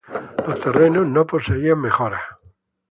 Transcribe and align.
Los 0.47 0.59
terrenos 0.61 1.05
no 1.05 1.27
poseían 1.27 1.79
mejoras. 1.79 2.23